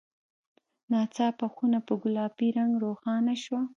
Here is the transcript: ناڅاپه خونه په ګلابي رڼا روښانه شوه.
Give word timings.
ناڅاپه 0.91 1.47
خونه 1.53 1.79
په 1.87 1.93
ګلابي 2.03 2.47
رڼا 2.55 2.79
روښانه 2.83 3.35
شوه. 3.43 3.61